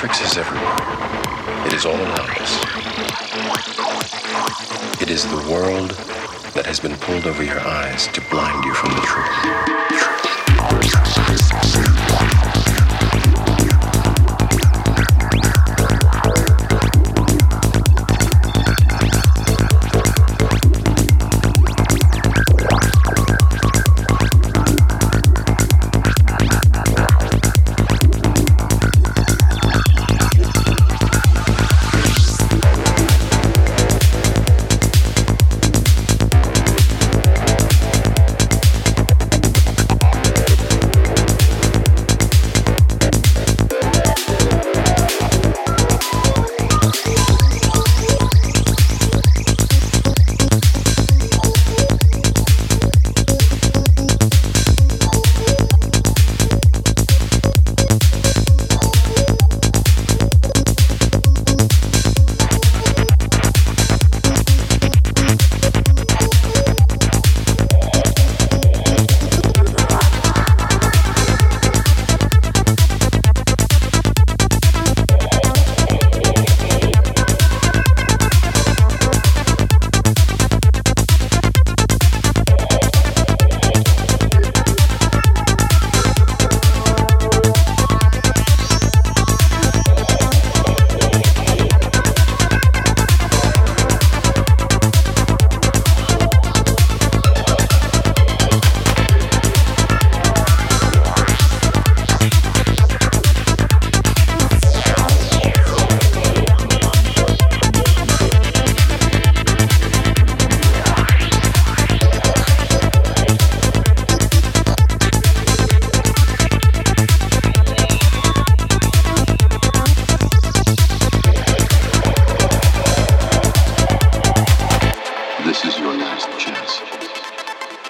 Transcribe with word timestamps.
matrix 0.00 0.20
is 0.20 0.38
everywhere. 0.38 1.66
It 1.66 1.72
is 1.72 1.84
all 1.84 1.96
around 1.96 2.30
us. 2.38 2.62
It 5.02 5.10
is 5.10 5.24
the 5.24 5.52
world 5.52 5.90
that 6.54 6.66
has 6.66 6.78
been 6.78 6.94
pulled 6.98 7.26
over 7.26 7.42
your 7.42 7.58
eyes 7.58 8.06
to 8.12 8.20
blind 8.30 8.64
you 8.64 8.74
from 8.74 8.90
the 8.90 9.00
truth. 9.00 9.58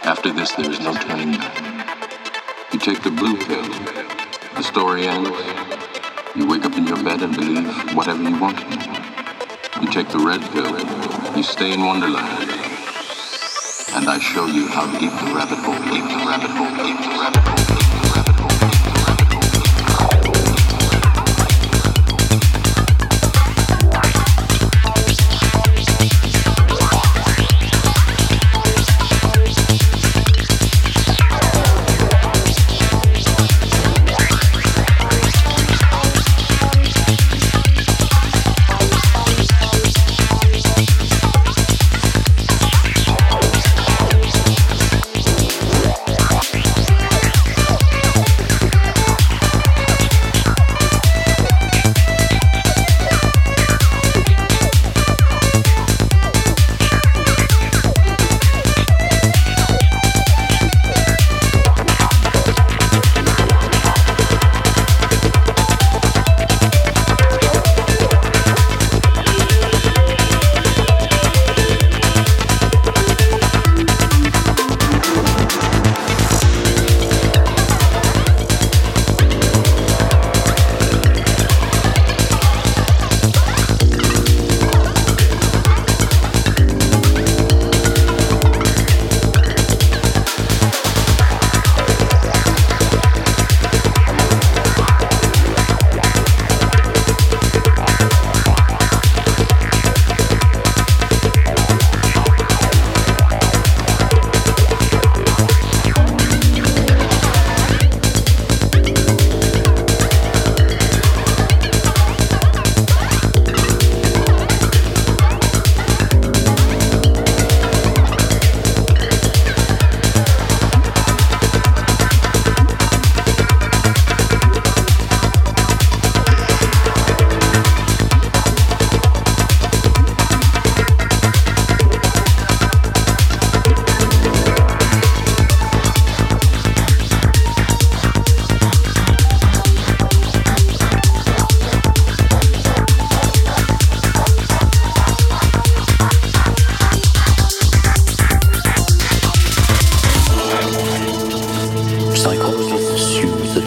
After 0.04 0.32
this, 0.32 0.52
there 0.52 0.70
is 0.70 0.80
no 0.80 0.94
turning 0.94 1.32
back. 1.32 2.72
You 2.72 2.78
take 2.78 3.02
the 3.02 3.10
blue 3.10 3.36
pill, 3.36 3.69
the 4.56 4.62
story 4.62 5.06
ends. 5.06 5.30
You 6.34 6.47
wake 6.47 6.64
up 6.64 6.76
in 6.76 6.86
your 6.86 7.02
bed 7.02 7.22
and 7.22 7.34
believe 7.34 7.94
whatever 7.94 8.22
you 8.22 8.38
want. 8.38 8.58
You 9.82 9.88
take 9.91 10.08
the 10.08 10.18
red 10.18 10.41
pill, 10.52 10.78
you 11.36 11.42
stay 11.42 11.72
in 11.72 11.84
Wonderland. 11.84 12.50
And 13.94 14.08
I 14.08 14.18
show 14.18 14.47
you 14.47 14.68
how 14.68 14.86
deep 14.98 15.12
the 15.12 15.34
rabbit 15.34 15.58
hole, 15.58 15.74
deep 15.92 16.04
the 16.04 16.18
rabbit 16.24 16.50
hole, 16.50 16.74
deep 16.84 16.98
the 17.00 17.10
rabbit 17.18 17.42
hole. 17.42 17.88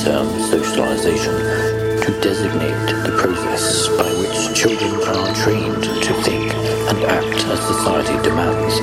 term 0.03 0.27
socialization 0.39 1.35
to 2.01 2.19
designate 2.21 2.87
the 3.05 3.15
process 3.21 3.87
by 3.89 4.09
which 4.19 4.57
children 4.57 4.95
are 5.07 5.35
trained 5.35 5.83
to 5.83 6.13
think 6.23 6.51
and 6.89 7.03
act 7.03 7.45
as 7.45 7.59
society 7.67 8.17
demands 8.23 8.80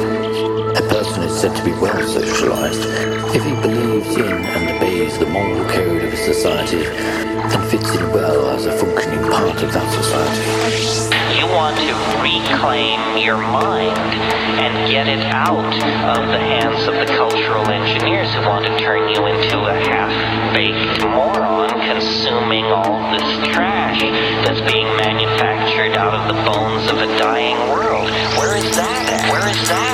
said 1.39 1.55
to 1.55 1.63
be 1.63 1.71
well 1.79 2.03
socialized, 2.03 2.83
if 3.31 3.45
he 3.45 3.55
believes 3.63 4.17
in 4.17 4.27
and 4.27 4.71
obeys 4.75 5.17
the 5.21 5.27
moral 5.27 5.63
code 5.71 6.03
of 6.03 6.13
a 6.13 6.17
society, 6.17 6.83
then 6.83 7.71
fits 7.71 7.95
in 7.95 8.11
well 8.11 8.51
as 8.51 8.67
a 8.67 8.73
functioning 8.77 9.23
part 9.31 9.63
of 9.63 9.73
that 9.73 9.87
society. 9.95 11.15
You 11.39 11.47
want 11.47 11.79
to 11.79 11.95
reclaim 12.19 13.23
your 13.23 13.39
mind 13.39 13.95
and 14.59 14.91
get 14.91 15.07
it 15.07 15.23
out 15.31 15.63
of 15.63 16.27
the 16.27 16.43
hands 16.43 16.89
of 16.89 16.95
the 16.95 17.07
cultural 17.15 17.71
engineers 17.71 18.35
who 18.35 18.41
want 18.43 18.67
to 18.67 18.77
turn 18.83 19.09
you 19.15 19.23
into 19.31 19.63
a 19.63 19.79
half-baked 19.87 21.07
moron 21.07 21.71
consuming 21.87 22.65
all 22.65 22.99
this 23.15 23.47
trash 23.55 24.03
that's 24.43 24.61
being 24.67 24.91
manufactured 24.99 25.95
out 25.95 26.19
of 26.19 26.35
the 26.35 26.43
bones 26.43 26.91
of 26.91 26.99
a 26.99 27.07
dying 27.17 27.57
world. 27.71 28.11
Where 28.35 28.57
is 28.59 28.75
that 28.75 29.23
at? 29.23 29.31
Where 29.31 29.49
is 29.49 29.69
that 29.69 29.88